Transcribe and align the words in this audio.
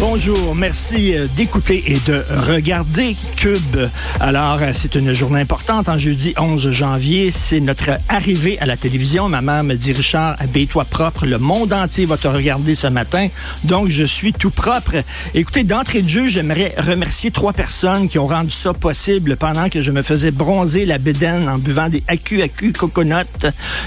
bonjour, 0.00 0.54
merci 0.54 1.14
euh, 1.14 1.26
d'écouter 1.36 1.82
et 1.86 1.98
de 2.06 2.22
regarder 2.48 3.16
Cube. 3.36 3.88
Alors, 4.20 4.58
euh, 4.60 4.70
c'est 4.72 4.94
une 4.94 5.12
journée 5.12 5.40
importante 5.40 5.88
en 5.88 5.98
jeudi 5.98 6.34
11 6.38 6.70
janvier. 6.70 7.30
C'est 7.30 7.60
notre 7.60 7.90
arrivée 8.08 8.58
à 8.60 8.66
la 8.66 8.76
télévision. 8.76 9.28
Ma 9.28 9.40
mère 9.40 9.64
me 9.64 9.74
dit, 9.74 9.92
Richard, 9.92 10.36
habille-toi 10.38 10.84
propre. 10.84 11.26
Le 11.26 11.38
monde 11.38 11.72
entier 11.72 12.06
va 12.06 12.16
te 12.16 12.28
regarder 12.28 12.74
ce 12.74 12.86
matin. 12.86 13.28
Donc, 13.64 13.88
je 13.88 14.04
suis 14.04 14.32
tout 14.32 14.50
propre. 14.50 14.96
Écoutez, 15.34 15.64
d'entrée 15.64 16.02
de 16.02 16.08
jeu, 16.08 16.26
j'aimerais 16.26 16.74
remercier 16.78 17.30
trois 17.30 17.52
personnes 17.52 18.08
qui 18.08 18.18
ont 18.18 18.26
rendu 18.26 18.50
ça 18.50 18.74
possible 18.74 19.36
pendant 19.36 19.68
que 19.68 19.82
je 19.82 19.92
me 19.92 20.02
faisais 20.02 20.30
bronzer 20.30 20.86
la 20.86 20.98
bédaine 20.98 21.48
en 21.48 21.58
buvant 21.58 21.88
des 21.88 22.02
AQ-AQ 22.08 22.72
coconut. 22.72 23.26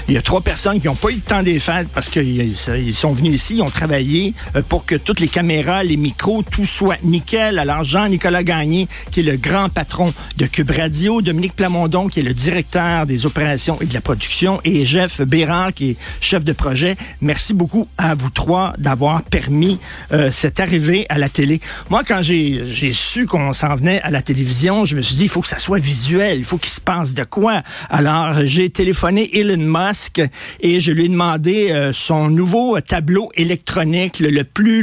Il 0.08 0.14
y 0.14 0.18
a 0.18 0.22
trois 0.22 0.40
personnes 0.40 0.80
qui 0.80 0.86
n'ont 0.86 0.94
pas 0.94 1.10
eu 1.10 1.16
le 1.16 1.20
temps 1.20 1.42
des 1.42 1.58
parce 1.94 2.08
qu'ils 2.08 2.56
sont 2.92 3.12
venus 3.12 3.34
ici, 3.34 3.56
ils 3.56 3.62
ont 3.62 3.70
travaillé 3.70 4.34
pour 4.68 4.84
que 4.84 4.94
toutes 4.94 5.20
les 5.20 5.28
caméras, 5.28 5.84
les 5.84 5.96
micros, 6.02 6.42
tout 6.42 6.66
soit 6.66 6.98
nickel. 7.04 7.58
Alors, 7.58 7.84
Jean-Nicolas 7.84 8.42
Gagné, 8.42 8.88
qui 9.10 9.20
est 9.20 9.22
le 9.22 9.36
grand 9.36 9.68
patron 9.68 10.12
de 10.36 10.46
Cube 10.46 10.70
Radio, 10.70 11.22
Dominique 11.22 11.54
Plamondon, 11.54 12.08
qui 12.08 12.20
est 12.20 12.24
le 12.24 12.34
directeur 12.34 13.06
des 13.06 13.24
opérations 13.24 13.80
et 13.80 13.86
de 13.86 13.94
la 13.94 14.00
production, 14.00 14.60
et 14.64 14.84
Jeff 14.84 15.22
Bérard, 15.22 15.72
qui 15.72 15.90
est 15.90 15.96
chef 16.20 16.44
de 16.44 16.52
projet. 16.52 16.96
Merci 17.20 17.54
beaucoup 17.54 17.88
à 17.96 18.14
vous 18.14 18.30
trois 18.30 18.74
d'avoir 18.78 19.22
permis 19.22 19.78
euh, 20.12 20.30
cette 20.32 20.58
arrivée 20.60 21.06
à 21.08 21.18
la 21.18 21.28
télé. 21.28 21.60
Moi, 21.88 22.02
quand 22.06 22.20
j'ai 22.22 22.92
su 22.92 23.26
qu'on 23.26 23.52
s'en 23.52 23.76
venait 23.76 24.02
à 24.02 24.10
la 24.10 24.22
télévision, 24.22 24.84
je 24.84 24.96
me 24.96 25.02
suis 25.02 25.14
dit, 25.14 25.24
il 25.24 25.30
faut 25.30 25.40
que 25.40 25.48
ça 25.48 25.58
soit 25.58 25.78
visuel, 25.78 26.38
il 26.38 26.44
faut 26.44 26.58
qu'il 26.58 26.70
se 26.70 26.80
passe 26.80 27.14
de 27.14 27.24
quoi. 27.24 27.62
Alors, 27.88 28.44
j'ai 28.44 28.70
téléphoné 28.70 29.38
Elon 29.38 29.56
Musk 29.58 30.20
et 30.60 30.80
je 30.80 30.90
lui 30.90 31.04
ai 31.04 31.08
demandé 31.08 31.70
euh, 31.70 31.92
son 31.92 32.28
nouveau 32.28 32.80
tableau 32.80 33.30
électronique, 33.36 34.18
le, 34.18 34.30
le 34.30 34.42
plus 34.44 34.82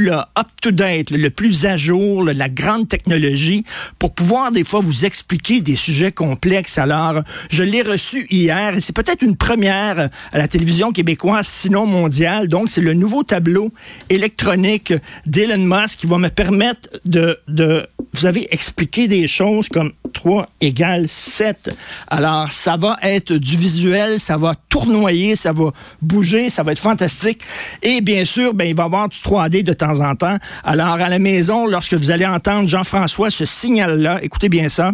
le 1.09 1.09
le 1.10 1.30
plus 1.30 1.66
à 1.66 1.76
jour, 1.76 2.24
la 2.24 2.48
grande 2.48 2.88
technologie, 2.88 3.64
pour 3.98 4.12
pouvoir 4.12 4.52
des 4.52 4.64
fois 4.64 4.80
vous 4.80 5.04
expliquer 5.04 5.60
des 5.60 5.76
sujets 5.76 6.12
complexes. 6.12 6.78
Alors, 6.78 7.22
je 7.50 7.62
l'ai 7.62 7.82
reçu 7.82 8.26
hier 8.30 8.74
et 8.76 8.80
c'est 8.80 8.94
peut-être 8.94 9.22
une 9.22 9.36
première 9.36 10.08
à 10.32 10.38
la 10.38 10.48
télévision 10.48 10.92
québécoise, 10.92 11.46
sinon 11.46 11.86
mondiale. 11.86 12.48
Donc, 12.48 12.68
c'est 12.68 12.80
le 12.80 12.94
nouveau 12.94 13.22
tableau 13.22 13.72
électronique 14.08 14.92
d'Elon 15.26 15.58
Musk 15.58 16.00
qui 16.00 16.06
va 16.06 16.18
me 16.18 16.28
permettre 16.28 16.88
de, 17.04 17.38
de, 17.48 17.86
vous 18.14 18.26
avez 18.26 18.48
expliqué 18.52 19.08
des 19.08 19.26
choses 19.28 19.68
comme 19.68 19.92
3 20.12 20.48
égale 20.60 21.06
7. 21.08 21.74
Alors, 22.08 22.48
ça 22.52 22.76
va 22.76 22.96
être 23.02 23.32
du 23.32 23.56
visuel, 23.56 24.18
ça 24.18 24.36
va 24.36 24.54
tournoyer, 24.68 25.36
ça 25.36 25.52
va 25.52 25.72
bouger, 26.02 26.50
ça 26.50 26.62
va 26.62 26.72
être 26.72 26.80
fantastique. 26.80 27.42
Et 27.82 28.00
bien 28.00 28.24
sûr, 28.24 28.54
ben, 28.54 28.64
il 28.64 28.74
va 28.74 28.84
y 28.84 28.86
avoir 28.86 29.08
du 29.08 29.18
3D 29.18 29.62
de 29.62 29.72
temps 29.72 30.00
en 30.00 30.14
temps. 30.14 30.36
Alors, 30.64 30.89
à 30.98 31.08
la 31.08 31.18
maison, 31.18 31.66
lorsque 31.66 31.94
vous 31.94 32.10
allez 32.10 32.26
entendre 32.26 32.68
Jean-François 32.68 33.30
ce 33.30 33.44
signal-là, 33.44 34.22
écoutez 34.22 34.48
bien 34.48 34.68
ça. 34.68 34.92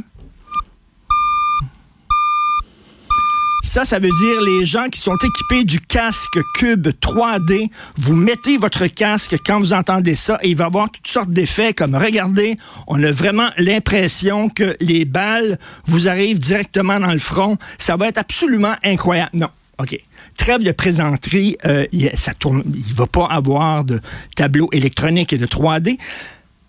Ça, 3.63 3.85
ça 3.85 3.99
veut 3.99 4.13
dire 4.13 4.41
les 4.43 4.65
gens 4.65 4.89
qui 4.89 5.01
sont 5.01 5.17
équipés 5.17 5.65
du 5.65 5.81
casque 5.81 6.39
Cube 6.55 6.87
3D. 6.87 7.69
Vous 7.99 8.15
mettez 8.15 8.59
votre 8.59 8.87
casque 8.87 9.37
quand 9.45 9.59
vous 9.59 9.73
entendez 9.73 10.15
ça 10.15 10.39
et 10.43 10.51
il 10.51 10.57
va 10.57 10.67
avoir 10.67 10.91
toutes 10.91 11.09
sortes 11.09 11.31
d'effets 11.31 11.75
comme 11.75 11.97
regardez, 11.97 12.57
on 12.87 13.03
a 13.03 13.11
vraiment 13.11 13.51
l'impression 13.59 14.49
que 14.49 14.77
les 14.81 15.05
balles 15.05 15.59
vous 15.87 16.09
arrivent 16.09 16.39
directement 16.39 17.01
dans 17.01 17.13
le 17.13 17.19
front. 17.19 17.59
Ça 17.79 17.97
va 17.97 18.09
être 18.09 18.19
absolument 18.19 18.75
incroyable. 18.85 19.31
Non. 19.35 19.49
OK. 19.79 19.99
Trêve 20.37 20.63
de 20.63 20.73
présenterie, 20.73 21.59
euh, 21.67 21.87
ça 22.15 22.33
tourne, 22.33 22.63
il 22.67 22.95
va 22.95 23.07
pas 23.07 23.27
avoir 23.27 23.85
de 23.85 24.01
tableau 24.35 24.69
électronique 24.73 25.33
et 25.33 25.39
de 25.39 25.47
3D. 25.47 25.99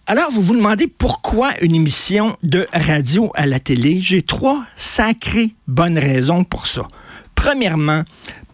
Alors, 0.08 0.32
vous 0.32 0.42
vous 0.42 0.56
demandez 0.56 0.88
pourquoi 0.88 1.52
une 1.62 1.76
émission 1.76 2.38
de 2.44 2.66
radio 2.72 3.32
à 3.36 3.46
la 3.46 3.60
télé? 3.60 4.00
J'ai 4.02 4.22
trois 4.22 4.64
sacrées 4.78 5.54
bonnes 5.68 5.98
raisons 5.98 6.44
pour 6.46 6.68
ça. 6.68 6.88
Premièrement, 7.36 8.04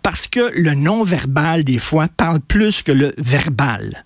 parce 0.03 0.28
que 0.28 0.52
le 0.56 0.74
non-verbal, 0.74 1.64
des 1.64 1.80
fois, 1.80 2.08
parle 2.16 2.40
plus 2.41 2.84
que 2.84 2.91
le 2.91 3.14
verbal. 3.18 4.03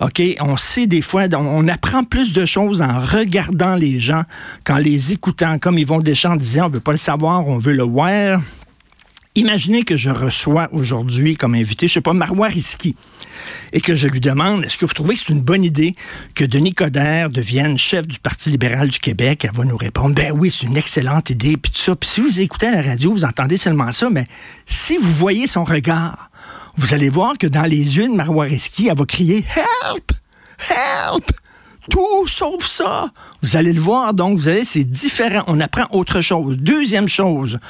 OK? 0.00 0.20
On 0.40 0.56
sait 0.56 0.86
des 0.86 1.02
fois, 1.02 1.24
on 1.32 1.68
apprend 1.68 2.02
plus 2.02 2.32
de 2.32 2.44
choses 2.44 2.82
en 2.82 2.98
regardant 2.98 3.76
les 3.76 4.00
gens 4.00 4.22
qu'en 4.64 4.78
les 4.78 5.12
écoutant. 5.12 5.58
Comme 5.58 5.78
Yvon 5.78 5.98
Deschamps 5.98 6.36
disait, 6.36 6.62
on 6.62 6.68
veut 6.68 6.80
pas 6.80 6.92
le 6.92 6.98
savoir, 6.98 7.46
on 7.46 7.58
veut 7.58 7.74
le 7.74 7.84
voir. 7.84 8.40
Imaginez 9.36 9.84
que 9.84 9.98
je 9.98 10.08
reçois 10.08 10.70
aujourd'hui 10.72 11.36
comme 11.36 11.54
invité, 11.54 11.88
je 11.88 11.92
sais 11.92 12.00
pas, 12.00 12.14
Marois 12.14 12.48
Risky, 12.48 12.96
et 13.74 13.82
que 13.82 13.94
je 13.94 14.08
lui 14.08 14.18
demande, 14.18 14.64
est-ce 14.64 14.78
que 14.78 14.86
vous 14.86 14.94
trouvez 14.94 15.14
que 15.14 15.20
c'est 15.20 15.32
une 15.32 15.42
bonne 15.42 15.62
idée 15.62 15.94
que 16.34 16.42
Denis 16.42 16.72
Coderre 16.72 17.28
devienne 17.28 17.76
chef 17.76 18.06
du 18.06 18.18
Parti 18.18 18.48
libéral 18.48 18.88
du 18.88 18.98
Québec? 18.98 19.44
Elle 19.44 19.54
va 19.54 19.64
nous 19.64 19.76
répondre, 19.76 20.14
ben 20.14 20.32
oui, 20.32 20.50
c'est 20.50 20.64
une 20.64 20.78
excellente 20.78 21.28
idée, 21.28 21.58
puis 21.58 21.70
tout 21.70 21.78
ça. 21.78 21.94
Puis 21.94 22.08
si 22.08 22.22
vous 22.22 22.40
écoutez 22.40 22.70
la 22.70 22.80
radio, 22.80 23.12
vous 23.12 23.24
entendez 23.26 23.58
seulement 23.58 23.92
ça, 23.92 24.08
mais 24.08 24.24
si 24.64 24.96
vous 24.96 25.12
voyez 25.12 25.46
son 25.46 25.64
regard, 25.64 26.30
vous 26.78 26.94
allez 26.94 27.10
voir 27.10 27.36
que 27.36 27.46
dans 27.46 27.64
les 27.64 27.98
yeux 27.98 28.08
de 28.08 28.14
Marois 28.14 28.46
Risky, 28.46 28.88
elle 28.88 28.96
va 28.96 29.04
crier, 29.04 29.44
help! 29.54 30.12
Help! 30.70 31.30
Tout 31.90 32.26
sauf 32.26 32.64
ça. 32.64 33.10
Vous 33.42 33.56
allez 33.56 33.72
le 33.72 33.80
voir, 33.80 34.14
donc, 34.14 34.38
vous 34.38 34.48
allez, 34.48 34.64
c'est 34.64 34.82
différent. 34.82 35.44
On 35.46 35.60
apprend 35.60 35.86
autre 35.90 36.20
chose. 36.20 36.58
Deuxième 36.58 37.06
chose, 37.06 37.60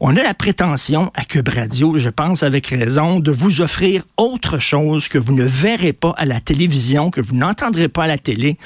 on 0.00 0.16
a 0.16 0.22
la 0.22 0.34
prétention 0.34 1.10
à 1.14 1.24
Cube 1.24 1.48
Radio, 1.48 1.98
je 1.98 2.08
pense 2.08 2.42
avec 2.42 2.68
raison, 2.68 3.18
de 3.18 3.32
vous 3.32 3.60
offrir 3.60 4.02
autre 4.16 4.58
chose 4.58 5.08
que 5.08 5.18
vous 5.18 5.32
ne 5.32 5.44
verrez 5.44 5.92
pas 5.92 6.14
à 6.16 6.24
la 6.24 6.40
télévision, 6.40 7.10
que 7.10 7.20
vous 7.20 7.34
n'entendrez 7.34 7.88
pas 7.88 8.04
à 8.04 8.06
la 8.06 8.18
télé. 8.18 8.58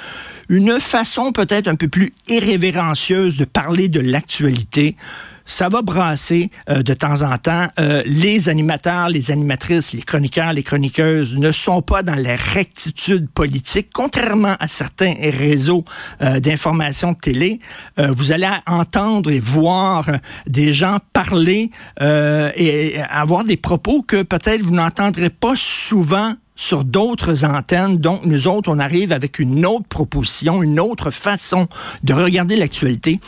Une 0.51 0.79
façon 0.79 1.33
peut-être 1.33 1.69
un 1.69 1.75
peu 1.75 1.89
plus 1.89 2.13
irrévérencieuse 2.29 3.39
de 3.39 3.47
parler 3.47 3.89
de 3.89 4.01
l'actualité 4.01 4.97
ça 5.45 5.69
va 5.69 5.83
brasser 5.83 6.51
euh, 6.69 6.83
de 6.83 6.95
temps 6.95 7.23
en 7.23 7.37
temps. 7.39 7.67
Euh, 7.79 8.03
les 8.07 8.49
animateurs, 8.49 9.09
les 9.09 9.31
animatrices, 9.31 9.93
les 9.93 10.03
chroniqueurs, 10.03 10.53
les 10.53 10.63
chroniqueuses 10.63 11.37
ne 11.37 11.53
sont 11.53 11.83
pas 11.83 12.03
dans 12.03 12.15
la 12.15 12.37
rectitude 12.37 13.29
politique, 13.31 13.89
contrairement 13.93 14.57
à 14.61 14.69
certains 14.69 15.15
réseaux 15.19 15.85
euh, 16.23 16.41
d'information 16.41 17.13
de 17.13 17.19
télé. 17.19 17.61
vous 17.97 18.33
allez 18.33 18.49
entendre 18.67 19.31
et 19.31 19.41
voir 19.41 20.11
des 20.47 20.73
gens 20.73 20.99
parler 21.13 21.71
et 22.01 23.01
avoir 23.09 23.45
des 23.45 23.57
propos 23.57 24.03
que 24.03 24.23
peut-être 24.23 24.63
vous 24.63 24.75
n'entendrez 24.75 25.31
pas 25.31 25.55
souvent 25.57 26.35
sur 26.55 26.85
d'autres 26.85 27.45
antennes. 27.45 27.97
Donc, 27.97 28.25
nous 28.25 28.49
autres, 28.49 28.71
on 28.71 28.79
arrive 28.79 29.13
avec 29.13 29.39
une 29.39 29.65
autre 29.67 29.87
proposition, 29.89 30.63
une 30.63 30.79
autre 30.81 31.11
façon 31.11 31.69
de 32.03 32.13
regarder 32.13 32.57
l'actualité. 32.57 33.21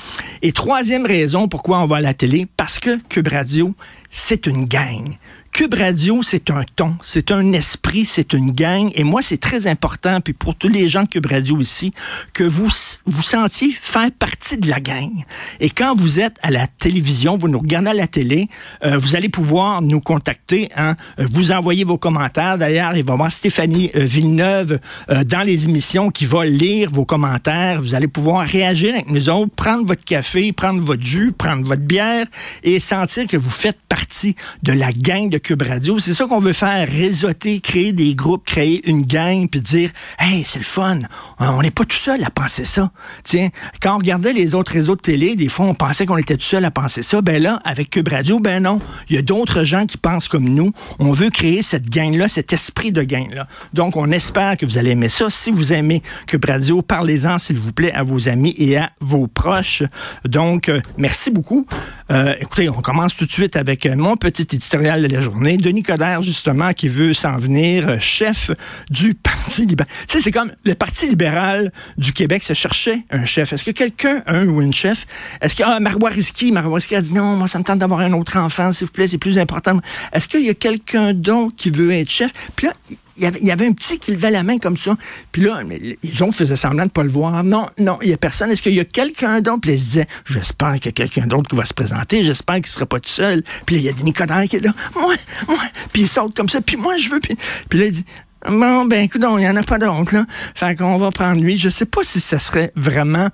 Et 0.42 0.52
troisième 0.52 1.06
raison 1.06 1.48
pourquoi 1.48 1.80
on 1.80 1.86
va 1.86 1.96
à 1.96 2.00
la 2.00 2.14
télé, 2.14 2.46
parce 2.56 2.78
que 2.78 3.00
Cube 3.08 3.28
Radio, 3.28 3.74
c'est 4.10 4.46
une 4.46 4.64
gang. 4.64 5.16
Cube 5.54 5.74
Radio, 5.74 6.20
c'est 6.24 6.50
un 6.50 6.64
ton, 6.74 6.96
c'est 7.00 7.30
un 7.30 7.52
esprit, 7.52 8.04
c'est 8.04 8.32
une 8.32 8.50
gang. 8.50 8.90
Et 8.96 9.04
moi, 9.04 9.22
c'est 9.22 9.38
très 9.38 9.68
important, 9.68 10.20
puis 10.20 10.32
pour 10.32 10.56
tous 10.56 10.66
les 10.66 10.88
gens 10.88 11.04
de 11.04 11.08
Cube 11.08 11.26
Radio 11.26 11.60
ici, 11.60 11.92
que 12.32 12.42
vous 12.42 12.68
vous 13.06 13.22
sentiez 13.22 13.70
faire 13.70 14.10
partie 14.18 14.58
de 14.58 14.68
la 14.68 14.80
gang. 14.80 15.12
Et 15.60 15.70
quand 15.70 15.94
vous 15.94 16.18
êtes 16.18 16.38
à 16.42 16.50
la 16.50 16.66
télévision, 16.66 17.38
vous 17.38 17.46
nous 17.46 17.60
regardez 17.60 17.90
à 17.90 17.94
la 17.94 18.08
télé, 18.08 18.48
euh, 18.84 18.98
vous 18.98 19.14
allez 19.14 19.28
pouvoir 19.28 19.80
nous 19.80 20.00
contacter, 20.00 20.70
hein, 20.76 20.96
vous 21.18 21.52
envoyer 21.52 21.84
vos 21.84 21.98
commentaires. 21.98 22.58
D'ailleurs, 22.58 22.96
il 22.96 23.04
va 23.04 23.12
y 23.12 23.14
avoir 23.14 23.30
Stéphanie 23.30 23.92
euh, 23.94 24.00
Villeneuve 24.04 24.80
euh, 25.10 25.22
dans 25.22 25.46
les 25.46 25.66
émissions 25.66 26.10
qui 26.10 26.26
va 26.26 26.44
lire 26.44 26.90
vos 26.90 27.04
commentaires. 27.04 27.80
Vous 27.80 27.94
allez 27.94 28.08
pouvoir 28.08 28.44
réagir 28.44 28.92
avec 28.94 29.08
nous 29.08 29.28
autres, 29.28 29.54
prendre 29.54 29.86
votre 29.86 30.04
café, 30.04 30.52
prendre 30.52 30.84
votre 30.84 31.04
jus, 31.04 31.30
prendre 31.30 31.64
votre 31.64 31.82
bière 31.82 32.26
et 32.64 32.80
sentir 32.80 33.28
que 33.28 33.36
vous 33.36 33.50
faites 33.50 33.78
partie 33.88 34.34
de 34.64 34.72
la 34.72 34.90
gang 34.90 35.28
de 35.28 35.38
Cube 35.44 35.62
Radio. 35.62 35.98
C'est 35.98 36.14
ça 36.14 36.26
qu'on 36.26 36.38
veut 36.40 36.54
faire, 36.54 36.88
réseauter, 36.88 37.60
créer 37.60 37.92
des 37.92 38.14
groupes, 38.14 38.46
créer 38.46 38.88
une 38.88 39.02
gang, 39.02 39.46
puis 39.46 39.60
dire, 39.60 39.90
hey, 40.18 40.42
c'est 40.44 40.58
le 40.58 40.64
fun. 40.64 41.00
On 41.38 41.60
n'est 41.60 41.70
pas 41.70 41.84
tout 41.84 41.96
seul 41.96 42.24
à 42.24 42.30
penser 42.30 42.64
ça. 42.64 42.90
Tiens, 43.22 43.50
quand 43.82 43.94
on 43.94 43.98
regardait 43.98 44.32
les 44.32 44.54
autres 44.54 44.72
réseaux 44.72 44.96
de 44.96 45.02
télé, 45.02 45.36
des 45.36 45.48
fois, 45.48 45.66
on 45.66 45.74
pensait 45.74 46.06
qu'on 46.06 46.16
était 46.16 46.38
tout 46.38 46.44
seul 46.44 46.64
à 46.64 46.70
penser 46.70 47.02
ça. 47.02 47.20
Ben 47.20 47.42
là, 47.42 47.60
avec 47.64 47.90
Cube 47.90 48.08
Radio, 48.08 48.40
ben 48.40 48.62
non. 48.62 48.80
Il 49.10 49.16
y 49.16 49.18
a 49.18 49.22
d'autres 49.22 49.64
gens 49.64 49.84
qui 49.84 49.98
pensent 49.98 50.28
comme 50.28 50.48
nous. 50.48 50.72
On 50.98 51.12
veut 51.12 51.28
créer 51.28 51.62
cette 51.62 51.90
gang-là, 51.90 52.28
cet 52.28 52.54
esprit 52.54 52.90
de 52.90 53.02
gang-là. 53.02 53.46
Donc, 53.74 53.96
on 53.96 54.10
espère 54.10 54.56
que 54.56 54.64
vous 54.64 54.78
allez 54.78 54.92
aimer 54.92 55.10
ça. 55.10 55.28
Si 55.28 55.50
vous 55.50 55.74
aimez 55.74 56.02
Cube 56.26 56.46
Radio, 56.46 56.80
parlez-en, 56.80 57.36
s'il 57.36 57.58
vous 57.58 57.72
plaît, 57.72 57.92
à 57.92 58.02
vos 58.02 58.30
amis 58.30 58.54
et 58.56 58.78
à 58.78 58.90
vos 59.02 59.26
proches. 59.26 59.82
Donc, 60.24 60.70
euh, 60.70 60.80
merci 60.96 61.30
beaucoup. 61.30 61.66
Euh, 62.10 62.34
écoutez, 62.38 62.68
on 62.68 62.82
commence 62.82 63.16
tout 63.16 63.24
de 63.24 63.32
suite 63.32 63.56
avec 63.56 63.86
euh, 63.86 63.96
mon 63.96 64.16
petit 64.16 64.42
éditorial 64.42 65.00
de 65.02 65.06
la 65.06 65.20
journée. 65.20 65.56
Denis 65.56 65.82
Coderre, 65.82 66.22
justement, 66.22 66.74
qui 66.74 66.88
veut 66.88 67.14
s'en 67.14 67.38
venir 67.38 67.88
euh, 67.88 67.98
chef 67.98 68.50
du 68.90 69.14
Parti 69.44 69.64
libéral. 69.64 69.90
Tu 70.06 70.18
sais, 70.18 70.24
c'est 70.24 70.30
comme 70.30 70.52
le 70.64 70.74
Parti 70.74 71.08
libéral 71.08 71.72
du 71.96 72.12
Québec 72.12 72.42
se 72.42 72.52
cherchait 72.52 73.04
un 73.10 73.24
chef. 73.24 73.54
Est-ce 73.54 73.64
que 73.64 73.70
quelqu'un, 73.70 74.22
un 74.26 74.46
ou 74.46 74.60
une 74.60 74.74
chef, 74.74 75.06
est-ce 75.40 75.56
que 75.56 75.62
ah, 75.64 75.80
Marois 75.80 76.10
Risky, 76.10 76.52
Marois 76.52 76.76
Risky 76.76 76.94
a 76.94 77.00
dit 77.00 77.14
non, 77.14 77.36
moi, 77.36 77.48
ça 77.48 77.58
me 77.58 77.64
tente 77.64 77.78
d'avoir 77.78 78.00
un 78.00 78.12
autre 78.12 78.36
enfant, 78.36 78.72
s'il 78.72 78.86
vous 78.86 78.92
plaît, 78.92 79.08
c'est 79.08 79.18
plus 79.18 79.38
important. 79.38 79.78
Est-ce 80.12 80.28
qu'il 80.28 80.44
y 80.44 80.50
a 80.50 80.54
quelqu'un 80.54 81.14
d'autre 81.14 81.56
qui 81.56 81.70
veut 81.70 81.90
être 81.90 82.10
chef? 82.10 82.32
Puis 82.54 82.66
là, 82.66 82.74
il 83.16 83.44
y 83.44 83.50
avait 83.50 83.66
un 83.66 83.72
petit 83.72 83.98
qui 83.98 84.12
levait 84.12 84.30
la 84.30 84.42
main 84.42 84.58
comme 84.58 84.76
ça. 84.76 84.96
Puis 85.32 85.42
là, 85.42 85.62
les 86.02 86.22
autres 86.22 86.34
faisaient 86.34 86.56
semblant 86.56 86.86
de 86.86 86.90
pas 86.90 87.02
le 87.02 87.10
voir. 87.10 87.44
Non, 87.44 87.66
non, 87.78 87.98
il 88.02 88.10
y 88.10 88.12
a 88.12 88.16
personne. 88.16 88.50
Est-ce 88.50 88.62
qu'il 88.62 88.74
y 88.74 88.80
a 88.80 88.84
quelqu'un 88.84 89.40
d'autre? 89.40 89.60
Puis 89.62 89.72
ils 89.72 89.78
se 89.78 89.84
disaient, 89.84 90.06
j'espère 90.26 90.74
qu'il 90.74 90.86
y 90.86 90.88
a 90.88 90.92
quelqu'un 90.92 91.26
d'autre 91.26 91.48
qui 91.48 91.56
va 91.56 91.64
se 91.64 91.74
présenter. 91.74 92.24
J'espère 92.24 92.56
qu'il 92.56 92.66
sera 92.66 92.86
pas 92.86 93.00
tout 93.00 93.10
seul. 93.10 93.42
Puis 93.66 93.76
là, 93.76 93.82
il 93.82 93.84
y 93.84 93.88
a 93.88 93.92
des 93.92 94.02
Nicolas 94.02 94.46
qui 94.46 94.56
est 94.56 94.60
là. 94.60 94.72
Moi, 94.94 95.14
moi. 95.48 95.58
Puis 95.92 96.02
il 96.02 96.08
saute 96.08 96.34
comme 96.36 96.48
ça. 96.48 96.60
Puis 96.60 96.76
moi, 96.76 96.96
je 96.98 97.10
veux. 97.10 97.20
Puis, 97.20 97.36
puis 97.68 97.78
là, 97.78 97.86
il 97.86 97.92
dit, 97.92 98.04
Bon, 98.46 98.84
ben, 98.84 99.00
écoute, 99.00 99.22
il 99.24 99.36
n'y 99.36 99.48
en 99.48 99.56
a 99.56 99.62
pas 99.62 99.78
d'autres, 99.78 100.14
là. 100.14 100.26
Fait 100.54 100.76
qu'on 100.76 100.98
va 100.98 101.10
prendre 101.10 101.40
lui. 101.40 101.56
Je 101.56 101.70
sais 101.70 101.86
pas 101.86 102.02
si 102.02 102.20
ce 102.20 102.36
serait 102.36 102.72
vraiment 102.76 103.30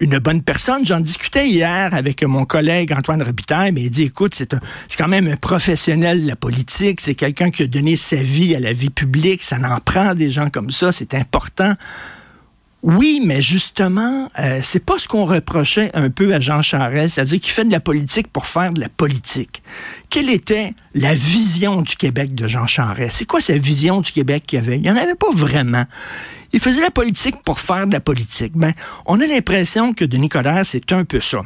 une 0.00 0.18
bonne 0.18 0.42
personne. 0.42 0.84
J'en 0.84 1.00
discutais 1.00 1.48
hier 1.48 1.94
avec 1.94 2.22
mon 2.22 2.44
collègue 2.44 2.92
Antoine 2.92 3.22
Robitaille, 3.22 3.72
mais 3.72 3.82
il 3.82 3.90
dit, 3.90 4.04
écoute, 4.04 4.34
c'est 4.34 4.48
quand 4.96 5.08
même 5.08 5.28
un 5.28 5.36
professionnel 5.36 6.22
de 6.22 6.28
la 6.28 6.36
politique. 6.36 7.00
C'est 7.00 7.14
quelqu'un 7.14 7.50
qui 7.50 7.62
a 7.62 7.66
donné 7.66 7.96
sa 7.96 8.16
vie 8.16 8.54
à 8.54 8.60
la 8.60 8.72
vie 8.72 8.90
publique. 8.90 9.42
Ça 9.42 9.58
n'en 9.58 9.78
prend 9.80 10.14
des 10.14 10.30
gens 10.30 10.50
comme 10.50 10.70
ça. 10.70 10.92
C'est 10.92 11.14
important. 11.14 11.74
Oui, 12.82 13.20
mais 13.24 13.42
justement, 13.42 14.28
euh, 14.38 14.60
c'est 14.62 14.84
pas 14.84 14.96
ce 14.98 15.08
qu'on 15.08 15.24
reprochait 15.24 15.90
un 15.94 16.10
peu 16.10 16.32
à 16.34 16.40
Jean 16.40 16.62
Charest, 16.62 17.14
c'est-à-dire 17.14 17.40
qu'il 17.40 17.52
fait 17.52 17.64
de 17.64 17.72
la 17.72 17.80
politique 17.80 18.28
pour 18.28 18.46
faire 18.46 18.72
de 18.72 18.80
la 18.80 18.88
politique. 18.88 19.62
Quelle 20.08 20.30
était 20.30 20.72
la 20.94 21.14
vision 21.14 21.82
du 21.82 21.96
Québec 21.96 22.34
de 22.34 22.46
Jean 22.46 22.66
Charest? 22.66 23.16
C'est 23.16 23.24
quoi 23.24 23.40
sa 23.40 23.54
vision 23.54 24.00
du 24.00 24.12
Québec 24.12 24.44
qu'il 24.46 24.58
avait? 24.58 24.76
Il 24.76 24.82
n'y 24.82 24.90
en 24.90 24.96
avait 24.96 25.14
pas 25.16 25.32
vraiment. 25.34 25.84
Il 26.52 26.60
faisait 26.60 26.82
la 26.82 26.90
politique 26.90 27.36
pour 27.44 27.58
faire 27.58 27.86
de 27.86 27.92
la 27.92 28.00
politique. 28.00 28.52
Ben, 28.54 28.72
on 29.06 29.20
a 29.20 29.26
l'impression 29.26 29.92
que 29.92 30.04
Denis 30.04 30.28
Coderre, 30.28 30.64
c'est 30.64 30.92
un 30.92 31.04
peu 31.04 31.20
ça 31.20 31.40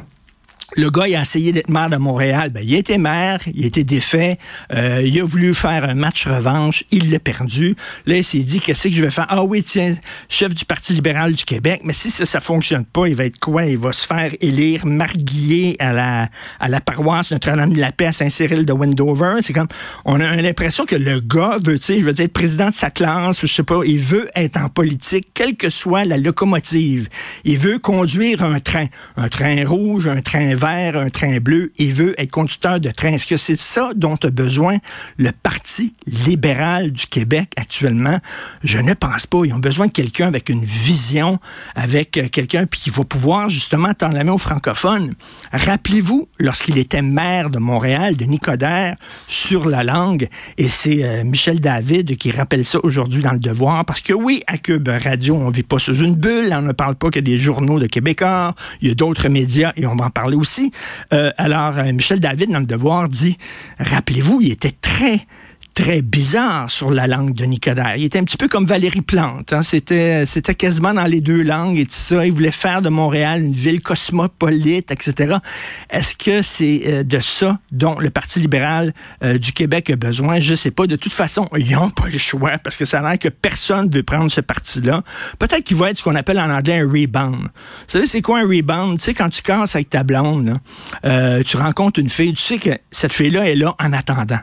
le 0.75 0.89
gars, 0.89 1.07
il 1.07 1.15
a 1.15 1.21
essayé 1.21 1.51
d'être 1.51 1.69
maire 1.69 1.89
de 1.89 1.97
Montréal. 1.97 2.49
Ben, 2.49 2.63
il 2.63 2.73
été 2.73 2.97
maire, 2.97 3.39
il 3.53 3.65
été 3.65 3.83
défait. 3.83 4.37
Euh, 4.73 5.01
il 5.03 5.19
a 5.19 5.25
voulu 5.25 5.53
faire 5.53 5.83
un 5.83 5.95
match 5.95 6.27
revanche. 6.27 6.83
Il 6.91 7.11
l'a 7.11 7.19
perdu. 7.19 7.75
Là, 8.05 8.17
il 8.17 8.23
s'est 8.23 8.39
dit, 8.39 8.59
qu'est-ce 8.59 8.87
que 8.87 8.93
je 8.93 9.01
vais 9.01 9.09
faire? 9.09 9.27
Ah 9.29 9.43
oui, 9.43 9.63
tiens, 9.63 9.95
chef 10.29 10.53
du 10.53 10.65
Parti 10.65 10.93
libéral 10.93 11.33
du 11.33 11.43
Québec. 11.43 11.81
Mais 11.83 11.93
si 11.93 12.09
ça, 12.09 12.25
ça 12.25 12.39
fonctionne 12.39 12.85
pas, 12.85 13.07
il 13.07 13.15
va 13.15 13.25
être 13.25 13.39
quoi? 13.39 13.65
Il 13.65 13.77
va 13.77 13.91
se 13.91 14.05
faire 14.05 14.31
élire 14.39 14.85
marguillé 14.85 15.75
à 15.79 15.93
la, 15.93 16.29
à 16.59 16.69
la 16.69 16.79
paroisse 16.79 17.31
Notre-Dame 17.31 17.73
de 17.73 17.79
la 17.79 17.91
Paix 17.91 18.07
à 18.07 18.11
Saint-Cyril 18.11 18.65
de 18.65 18.73
Wendover. 18.73 19.35
C'est 19.41 19.53
comme, 19.53 19.67
on 20.05 20.19
a 20.19 20.35
l'impression 20.37 20.85
que 20.85 20.95
le 20.95 21.19
gars 21.19 21.57
veut, 21.63 21.79
tu 21.79 21.85
sais, 21.85 22.01
veut 22.01 22.13
être 22.17 22.33
président 22.33 22.69
de 22.69 22.75
sa 22.75 22.89
classe, 22.89 23.41
je 23.41 23.47
sais 23.47 23.63
pas, 23.63 23.81
il 23.85 23.99
veut 23.99 24.29
être 24.35 24.57
en 24.57 24.69
politique, 24.69 25.27
quelle 25.33 25.55
que 25.55 25.69
soit 25.69 26.05
la 26.05 26.17
locomotive. 26.17 27.07
Il 27.43 27.57
veut 27.57 27.79
conduire 27.79 28.43
un 28.43 28.59
train. 28.59 28.87
Un 29.17 29.29
train 29.29 29.65
rouge, 29.65 30.07
un 30.07 30.21
train 30.21 30.55
vert, 30.61 30.95
un 30.95 31.09
train 31.09 31.39
bleu, 31.39 31.71
il 31.77 31.91
veut 31.91 32.13
être 32.21 32.29
conducteur 32.29 32.79
de 32.79 32.91
train. 32.91 33.13
Est-ce 33.13 33.25
que 33.25 33.37
c'est 33.37 33.59
ça 33.59 33.91
dont 33.95 34.15
a 34.23 34.29
besoin 34.29 34.77
le 35.17 35.31
Parti 35.31 35.93
libéral 36.05 36.91
du 36.91 37.07
Québec 37.07 37.51
actuellement? 37.57 38.19
Je 38.63 38.77
ne 38.77 38.93
pense 38.93 39.25
pas. 39.25 39.39
Ils 39.43 39.53
ont 39.53 39.59
besoin 39.59 39.87
de 39.87 39.91
quelqu'un 39.91 40.27
avec 40.27 40.49
une 40.49 40.63
vision, 40.63 41.39
avec 41.75 42.17
euh, 42.17 42.27
quelqu'un 42.29 42.67
qui 42.67 42.91
va 42.91 43.03
pouvoir 43.03 43.49
justement 43.49 43.93
tendre 43.95 44.13
la 44.13 44.23
main 44.23 44.33
aux 44.33 44.37
francophones. 44.37 45.15
Rappelez-vous, 45.51 46.29
lorsqu'il 46.37 46.77
était 46.77 47.01
maire 47.01 47.49
de 47.49 47.57
Montréal, 47.57 48.15
de 48.15 48.25
Nicodère, 48.25 48.97
sur 49.27 49.67
la 49.67 49.83
langue, 49.83 50.27
et 50.59 50.69
c'est 50.69 51.03
euh, 51.03 51.23
Michel 51.23 51.59
David 51.59 52.17
qui 52.17 52.29
rappelle 52.29 52.65
ça 52.65 52.79
aujourd'hui 52.83 53.23
dans 53.23 53.31
le 53.31 53.39
Devoir, 53.39 53.83
parce 53.85 54.01
que 54.01 54.13
oui, 54.13 54.43
à 54.45 54.59
Cube 54.59 54.87
Radio, 54.87 55.35
on 55.35 55.49
vit 55.49 55.63
pas 55.63 55.79
sous 55.79 55.95
une 55.95 56.15
bulle, 56.15 56.53
on 56.53 56.61
ne 56.61 56.71
parle 56.73 56.95
pas 56.95 57.09
que 57.09 57.19
des 57.19 57.37
journaux 57.37 57.79
de 57.79 57.87
Québécois, 57.87 58.53
il 58.81 58.89
y 58.89 58.91
a 58.91 58.93
d'autres 58.93 59.27
médias, 59.27 59.73
et 59.75 59.87
on 59.87 59.95
va 59.95 60.05
en 60.05 60.09
parler 60.11 60.35
aussi 60.35 60.50
euh, 61.13 61.31
alors, 61.37 61.77
euh, 61.77 61.91
Michel 61.91 62.19
David, 62.19 62.51
dans 62.51 62.59
le 62.59 62.65
Devoir, 62.65 63.09
dit, 63.09 63.37
rappelez-vous, 63.79 64.41
il 64.41 64.51
était 64.51 64.75
très 64.81 65.19
très 65.73 66.01
bizarre 66.01 66.69
sur 66.69 66.91
la 66.91 67.07
langue 67.07 67.33
de 67.33 67.45
Nicodère. 67.45 67.95
Il 67.95 68.03
était 68.03 68.19
un 68.19 68.23
petit 68.23 68.37
peu 68.37 68.47
comme 68.47 68.65
Valérie 68.65 69.01
Plante. 69.01 69.53
Hein. 69.53 69.61
C'était, 69.61 70.25
c'était 70.25 70.55
quasiment 70.55 70.93
dans 70.93 71.05
les 71.05 71.21
deux 71.21 71.41
langues 71.43 71.77
et 71.77 71.85
tout 71.85 71.91
ça. 71.91 72.25
Il 72.25 72.33
voulait 72.33 72.51
faire 72.51 72.81
de 72.81 72.89
Montréal 72.89 73.41
une 73.41 73.53
ville 73.53 73.81
cosmopolite, 73.81 74.91
etc. 74.91 75.37
Est-ce 75.89 76.15
que 76.15 76.41
c'est 76.41 76.81
euh, 76.85 77.03
de 77.03 77.19
ça 77.19 77.59
dont 77.71 77.97
le 77.99 78.09
Parti 78.09 78.39
libéral 78.39 78.93
du 79.21 79.53
Québec 79.53 79.89
a 79.89 79.95
besoin? 79.95 80.39
Je 80.39 80.55
sais 80.55 80.71
pas. 80.71 80.87
De 80.87 80.95
toute 80.95 81.13
façon, 81.13 81.47
ils 81.57 81.71
n'ont 81.71 81.89
pas 81.89 82.07
le 82.07 82.17
choix 82.17 82.57
parce 82.57 82.75
que 82.77 82.85
ça 82.85 82.99
a 82.99 83.09
l'air 83.09 83.19
que 83.19 83.29
personne 83.29 83.89
ne 83.89 83.95
veut 83.95 84.03
prendre 84.03 84.31
ce 84.31 84.41
parti-là. 84.41 85.03
Peut-être 85.39 85.63
qu'il 85.63 85.77
va 85.77 85.89
être 85.89 85.97
ce 85.97 86.03
qu'on 86.03 86.15
appelle 86.15 86.39
en 86.39 86.49
anglais 86.49 86.79
un 86.79 86.87
rebound. 86.87 87.41
Vous 87.41 87.87
savez, 87.87 88.05
c'est 88.05 88.21
quoi 88.21 88.39
un 88.39 88.47
rebound? 88.47 88.99
Tu 88.99 89.05
sais, 89.05 89.13
quand 89.13 89.29
tu 89.29 89.41
casses 89.41 89.75
avec 89.75 89.89
ta 89.89 90.03
blonde, 90.03 90.59
euh, 91.05 91.43
tu 91.43 91.57
rencontres 91.57 91.99
une 91.99 92.09
fille, 92.09 92.33
tu 92.33 92.41
sais 92.41 92.57
que 92.57 92.71
cette 92.91 93.13
fille-là 93.13 93.49
est 93.49 93.55
là 93.55 93.75
en 93.79 93.93
attendant. 93.93 94.39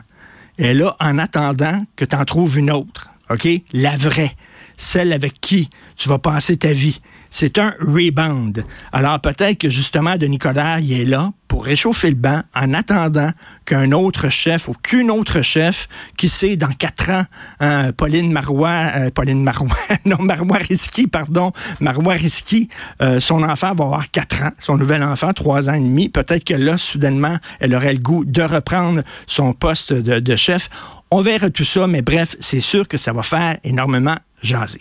Est 0.59 0.73
là 0.73 0.97
en 0.99 1.17
attendant 1.17 1.85
que 1.95 2.03
tu 2.03 2.15
en 2.17 2.25
trouves 2.25 2.57
une 2.57 2.69
autre. 2.69 3.11
OK? 3.29 3.47
La 3.71 3.95
vraie. 3.95 4.35
Celle 4.81 5.11
avec 5.11 5.41
qui 5.41 5.69
tu 5.97 6.07
vas 6.07 6.19
passer 6.19 6.55
ta 6.55 6.71
vie. 6.71 7.01
C'est 7.29 7.59
un 7.59 7.75
rebound. 7.81 8.65
Alors 8.93 9.19
peut-être 9.19 9.59
que 9.59 9.69
justement 9.69 10.15
Denis 10.15 10.39
Coderre, 10.39 10.79
il 10.79 10.93
est 10.93 11.05
là 11.05 11.31
pour 11.49 11.65
réchauffer 11.65 12.09
le 12.09 12.15
banc 12.15 12.43
en 12.55 12.73
attendant 12.73 13.31
qu'un 13.65 13.91
autre 13.91 14.29
chef 14.29 14.69
ou 14.69 14.73
qu'une 14.81 15.11
autre 15.11 15.41
chef, 15.41 15.89
qui 16.15 16.29
sait, 16.29 16.55
dans 16.55 16.71
quatre 16.71 17.09
ans, 17.09 17.25
hein, 17.59 17.91
Pauline 17.91 18.31
Marois, 18.31 18.91
euh, 18.95 19.09
Pauline 19.09 19.43
Marois, 19.43 19.75
non, 20.05 20.17
Marois 20.19 20.59
Risky, 20.59 21.07
pardon, 21.07 21.51
Marois 21.81 22.13
Risky, 22.13 22.69
euh, 23.01 23.19
son 23.19 23.43
enfant 23.43 23.73
va 23.73 23.83
avoir 23.83 24.11
quatre 24.11 24.43
ans, 24.43 24.51
son 24.59 24.77
nouvel 24.77 25.03
enfant, 25.03 25.33
trois 25.33 25.69
ans 25.69 25.73
et 25.73 25.79
demi. 25.79 26.07
Peut-être 26.07 26.45
que 26.45 26.53
là, 26.53 26.77
soudainement, 26.77 27.37
elle 27.59 27.75
aurait 27.75 27.93
le 27.93 27.99
goût 27.99 28.23
de 28.25 28.43
reprendre 28.43 29.01
son 29.27 29.53
poste 29.53 29.91
de, 29.91 30.19
de 30.19 30.35
chef. 30.35 30.69
On 31.11 31.21
verra 31.21 31.49
tout 31.49 31.65
ça, 31.65 31.87
mais 31.87 32.03
bref, 32.03 32.35
c'est 32.39 32.59
sûr 32.59 32.87
que 32.87 32.97
ça 32.99 33.11
va 33.11 33.23
faire 33.23 33.57
énormément 33.63 34.15
jaser. 34.41 34.79